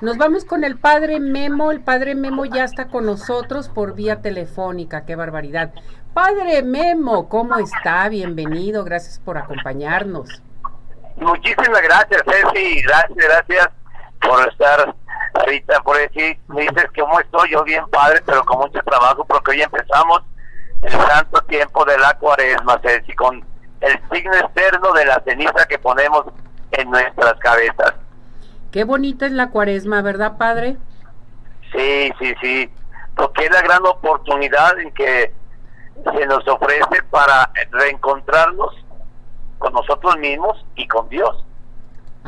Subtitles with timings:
[0.00, 1.70] Nos vamos con el padre Memo.
[1.70, 5.04] El padre Memo ya está con nosotros por vía telefónica.
[5.04, 5.74] Qué barbaridad.
[6.14, 8.08] Padre Memo, ¿cómo está?
[8.08, 8.82] Bienvenido.
[8.82, 10.42] Gracias por acompañarnos.
[11.16, 12.80] Muchísimas gracias, Ceci.
[12.80, 13.68] Gracias, gracias
[14.22, 14.94] por estar
[15.34, 15.82] ahorita.
[15.82, 19.60] Por decir, me dices cómo estoy yo bien, padre, pero con mucho trabajo, porque hoy
[19.60, 20.22] empezamos
[20.80, 23.44] el santo tiempo de la cuaresma, Ceci, con
[23.82, 26.24] el signo externo de la ceniza que ponemos
[26.72, 27.92] en nuestras cabezas.
[28.70, 30.76] Qué bonita es la cuaresma, ¿verdad, padre?
[31.72, 32.70] Sí, sí, sí,
[33.16, 35.32] porque es la gran oportunidad en que
[36.04, 38.74] se nos ofrece para reencontrarnos
[39.58, 41.44] con nosotros mismos y con Dios.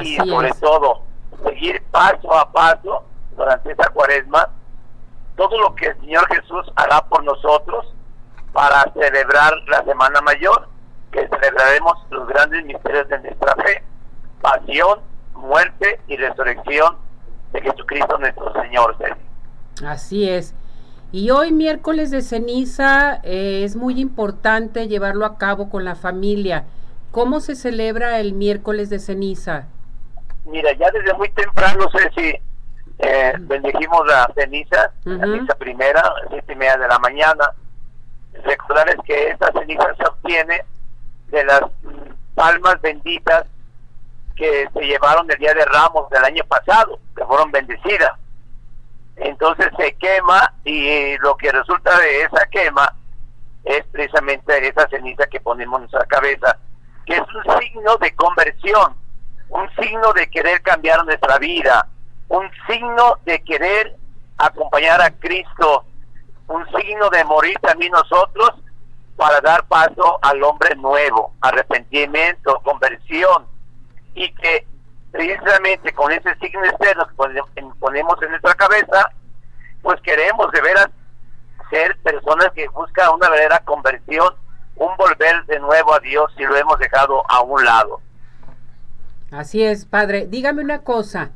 [0.00, 1.02] y sobre todo,
[1.44, 3.04] seguir paso a paso
[3.36, 4.48] durante esa cuaresma
[5.38, 7.94] todo lo que el Señor Jesús hará por nosotros
[8.52, 10.68] para celebrar la Semana Mayor,
[11.12, 13.84] que celebraremos los grandes misterios de nuestra fe,
[14.42, 14.98] pasión,
[15.38, 16.96] muerte y resurrección
[17.52, 18.96] de Jesucristo nuestro Señor.
[19.84, 20.54] Así es.
[21.10, 26.66] Y hoy miércoles de ceniza eh, es muy importante llevarlo a cabo con la familia.
[27.12, 29.66] ¿Cómo se celebra el miércoles de ceniza?
[30.44, 32.34] Mira, ya desde muy temprano, sé si
[32.98, 37.52] eh, bendijimos la ceniza, la misa primera, siete y media de la mañana.
[38.44, 40.64] Recordarles que esta ceniza se obtiene
[41.30, 41.62] de las
[42.34, 43.46] palmas benditas
[44.38, 48.12] que se llevaron el día de Ramos del año pasado, que fueron bendecidas.
[49.16, 52.94] Entonces se quema y lo que resulta de esa quema
[53.64, 56.56] es precisamente esa ceniza que ponemos en nuestra cabeza,
[57.04, 58.94] que es un signo de conversión,
[59.48, 61.88] un signo de querer cambiar nuestra vida,
[62.28, 63.96] un signo de querer
[64.36, 65.84] acompañar a Cristo,
[66.46, 68.52] un signo de morir también nosotros
[69.16, 73.46] para dar paso al hombre nuevo, arrepentimiento, conversión,
[74.14, 74.66] y que
[75.10, 79.10] precisamente con ese signo externo que ponemos en nuestra cabeza,
[79.82, 80.88] pues queremos de veras
[81.70, 84.34] ser personas que buscan una verdadera conversión,
[84.76, 88.00] un volver de nuevo a Dios si lo hemos dejado a un lado.
[89.30, 90.26] Así es, padre.
[90.26, 91.30] Dígame una cosa.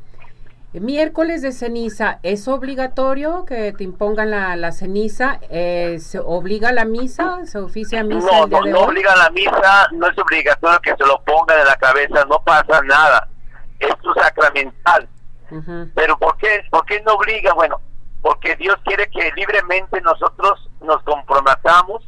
[0.74, 5.38] Miércoles de ceniza, ¿es obligatorio que te impongan la, ceniza?
[5.50, 7.44] Eh, ¿Se obliga la misa?
[7.44, 8.26] ¿Se oficia misa?
[8.26, 11.76] No, no, no obliga la misa, no es obligatorio que se lo pongan en la
[11.76, 13.28] cabeza, no pasa nada.
[13.78, 15.08] Esto es sacramental.
[15.94, 17.52] Pero ¿por qué, ¿por qué no obliga?
[17.52, 17.78] Bueno,
[18.22, 22.02] porque Dios quiere que libremente nosotros nos comprometamos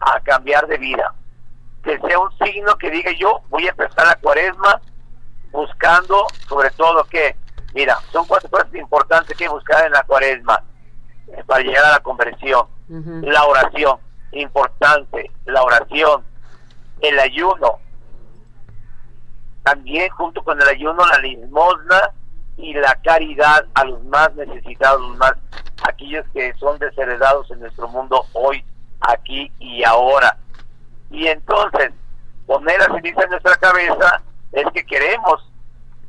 [0.00, 1.14] a cambiar de vida.
[1.84, 4.80] Que sea un signo que diga yo voy a empezar la cuaresma
[5.52, 7.36] buscando sobre todo que
[7.74, 10.62] Mira, son cuatro cosas importantes que buscar en la cuaresma
[11.28, 12.66] eh, para llegar a la conversión.
[12.88, 13.98] La oración,
[14.32, 16.24] importante, la oración,
[17.02, 17.78] el ayuno,
[19.62, 22.00] también junto con el ayuno la limosna
[22.56, 25.34] y la caridad a los más necesitados, los más
[25.82, 28.64] aquellos que son desheredados en nuestro mundo hoy,
[29.00, 30.36] aquí y ahora.
[31.10, 31.92] Y entonces,
[32.46, 35.47] poner la ceniza en nuestra cabeza es que queremos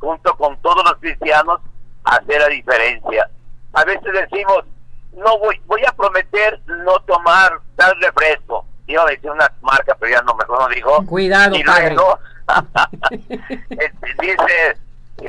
[0.00, 1.60] junto con todos los cristianos,
[2.04, 3.30] hacer la diferencia.
[3.72, 4.64] A veces decimos,
[5.12, 8.64] no voy, voy a prometer no tomar tal refresco.
[8.86, 11.06] Iba a decir una marca, pero ya no, mejor no dijo.
[11.06, 12.18] Cuidado, y luego,
[13.10, 14.76] este, dice,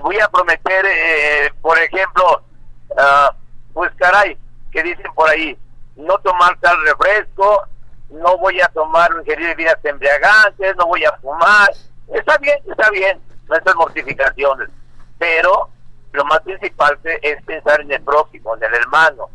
[0.01, 2.43] voy a prometer, eh, por ejemplo,
[2.89, 3.35] uh,
[3.73, 4.37] pues caray,
[4.71, 5.55] que dicen por ahí,
[5.95, 7.67] no tomar tal refresco,
[8.09, 11.69] no voy a tomar ingerir bebidas embriagantes, no voy a fumar.
[12.13, 14.69] Está bien, está bien, nuestras mortificaciones.
[15.17, 15.69] Pero
[16.13, 19.29] lo más principal es pensar en el próximo, en el hermano.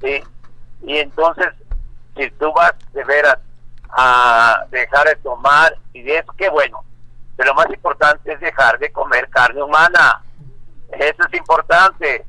[0.00, 0.22] ¿sí?
[0.82, 1.48] Y entonces,
[2.16, 3.38] si tú vas de veras
[3.90, 6.84] a dejar de tomar y de eso, qué bueno.
[7.36, 10.22] Pero lo más importante es dejar de comer carne humana.
[10.92, 12.24] Eso es importante.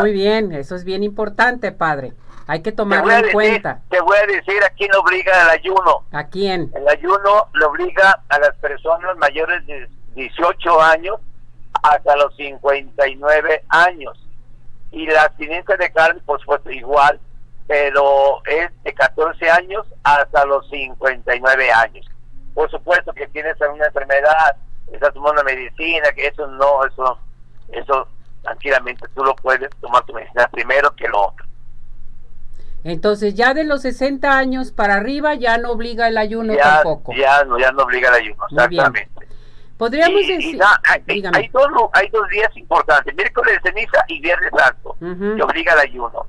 [0.00, 2.14] Muy bien, eso es bien importante, padre.
[2.50, 3.80] Hay que tomarlo en cuenta.
[3.90, 6.04] Te voy a decir a quién obliga el ayuno.
[6.10, 6.68] ¿A quién?
[6.74, 11.20] El ayuno lo obliga a las personas mayores de 18 años
[11.80, 14.26] hasta los 59 años.
[14.90, 17.20] Y la abstinencia de carne, por supuesto, igual,
[17.68, 22.04] pero es de 14 años hasta los 59 años.
[22.52, 24.56] Por supuesto que tienes alguna enfermedad,
[24.92, 27.16] estás tomando medicina, que eso no, eso,
[27.68, 28.08] eso
[28.42, 31.49] tranquilamente tú lo puedes tomar tu medicina primero que lo otro.
[32.84, 37.12] Entonces ya de los 60 años para arriba ya no obliga el ayuno tampoco.
[37.14, 39.26] Ya no, ya no obliga el ayuno, exactamente.
[39.76, 40.60] Podríamos decir...
[40.84, 45.80] hay, dos, hay dos días importantes, miércoles de ceniza y viernes santo, que obliga el
[45.80, 46.26] ayuno.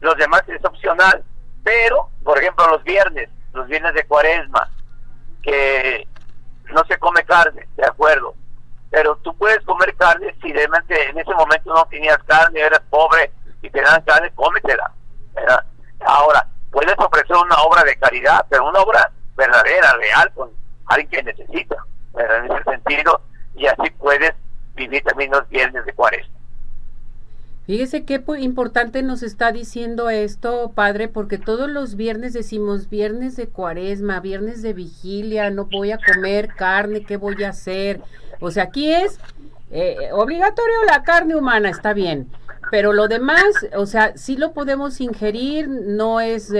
[0.00, 1.22] Los demás es opcional,
[1.62, 4.68] pero, por ejemplo, los viernes, los viernes de cuaresma,
[5.42, 6.06] que
[6.72, 8.34] no se come carne, de acuerdo,
[8.90, 13.30] pero tú puedes comer carne si realmente en ese momento tenías carne, eres pobre
[13.62, 14.92] y te dan carne, cómetela.
[16.08, 20.50] Ahora, puedes ofrecer una obra de caridad, pero una obra verdadera, real, con
[20.86, 21.76] alguien que necesita,
[22.14, 23.20] en ese sentido,
[23.54, 24.32] y así puedes
[24.74, 26.34] vivir también los viernes de cuaresma.
[27.66, 33.48] Fíjese qué importante nos está diciendo esto, padre, porque todos los viernes decimos viernes de
[33.48, 38.00] cuaresma, viernes de vigilia, no voy a comer carne, ¿qué voy a hacer?
[38.40, 39.20] O sea, aquí es
[39.70, 42.30] eh, obligatorio la carne humana, está bien.
[42.70, 46.52] Pero lo demás, o sea, sí lo podemos ingerir, no es,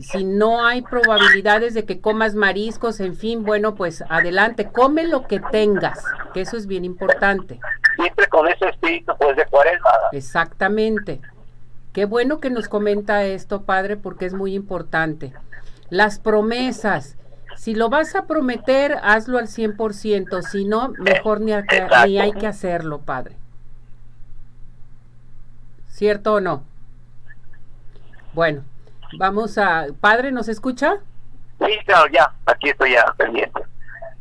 [0.00, 5.26] si no hay probabilidades de que comas mariscos, en fin, bueno, pues adelante, come lo
[5.26, 6.04] que tengas,
[6.34, 7.60] que eso es bien importante.
[7.96, 9.90] Siempre con ese espíritu, pues de cuaresma.
[10.12, 11.20] Exactamente.
[11.92, 15.32] Qué bueno que nos comenta esto, padre, porque es muy importante.
[15.88, 17.16] Las promesas,
[17.56, 21.52] si lo vas a prometer, hazlo al 100%, si no, mejor ni,
[22.06, 23.36] ni hay que hacerlo, padre.
[25.98, 26.62] ¿Cierto o no?
[28.32, 28.62] Bueno,
[29.18, 29.86] vamos a...
[30.00, 30.98] Padre, ¿nos escucha?
[31.58, 33.60] Sí, claro, ya, aquí estoy ya pendiente.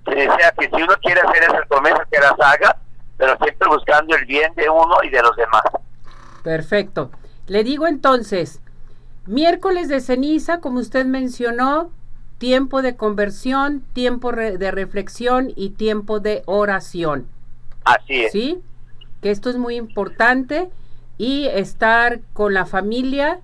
[0.03, 2.77] Se desea que si uno quiere hacer esa promesa, que las haga,
[3.17, 5.61] pero siempre buscando el bien de uno y de los demás.
[6.43, 7.11] Perfecto.
[7.45, 8.59] Le digo entonces,
[9.27, 11.91] miércoles de ceniza, como usted mencionó,
[12.39, 17.27] tiempo de conversión, tiempo de reflexión y tiempo de oración.
[17.85, 18.31] Así es.
[18.31, 18.63] ¿Sí?
[19.21, 20.71] Que esto es muy importante
[21.17, 23.39] y estar con la familia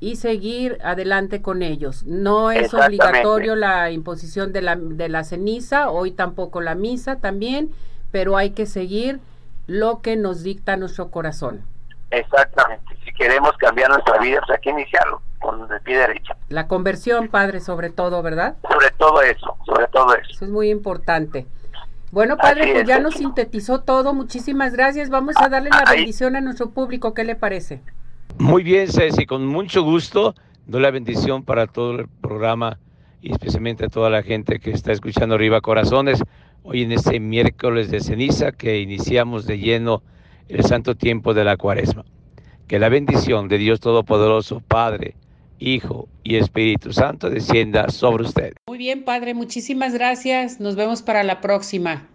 [0.00, 2.04] y seguir adelante con ellos.
[2.04, 7.70] No es obligatorio la imposición de la, de la ceniza, hoy tampoco la misa también,
[8.12, 9.20] pero hay que seguir
[9.66, 11.62] lo que nos dicta nuestro corazón.
[12.10, 12.96] Exactamente.
[13.04, 16.34] Si queremos cambiar nuestra vida, pues hay que iniciarlo con el pie derecho.
[16.48, 18.56] La conversión, padre, sobre todo, ¿verdad?
[18.68, 20.30] Sobre todo eso, sobre todo eso.
[20.30, 21.46] Eso es muy importante.
[22.10, 24.14] Bueno, padre, pues ya nos sintetizó todo.
[24.14, 25.10] Muchísimas gracias.
[25.10, 27.12] Vamos a darle la bendición a nuestro público.
[27.12, 27.82] ¿Qué le parece?
[28.38, 30.34] Muy bien, Ceci, con mucho gusto.
[30.66, 32.78] Doy la bendición para todo el programa
[33.20, 36.22] y especialmente a toda la gente que está escuchando Arriba Corazones.
[36.62, 40.02] Hoy en este miércoles de ceniza que iniciamos de lleno
[40.48, 42.04] el santo tiempo de la cuaresma.
[42.66, 45.14] Que la bendición de Dios Todopoderoso, Padre,
[45.58, 48.52] Hijo y Espíritu Santo descienda sobre usted.
[48.78, 50.60] Bien, Padre, muchísimas gracias.
[50.60, 52.06] Nos vemos para la próxima.